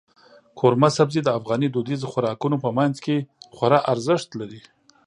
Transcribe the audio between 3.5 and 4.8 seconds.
خورا ارزښت لري.